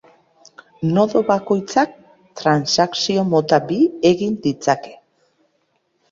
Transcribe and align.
Nodo 0.93 1.19
bakoitzak 1.27 1.91
transakzio 2.41 3.25
mota 3.33 3.59
bi 3.67 3.77
egin 4.13 4.33
ditzake. 4.47 4.95